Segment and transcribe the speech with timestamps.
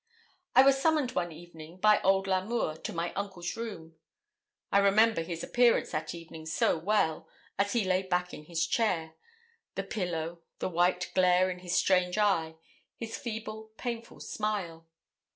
[0.55, 3.97] I was summoned one evening by old L'Amour, to my uncle's room.
[4.71, 9.13] I remember his appearance that evening so well, as he lay back in his chair;
[9.75, 12.55] the pillow; the white glare of his strange eye;
[12.97, 14.87] his feeble, painful smile.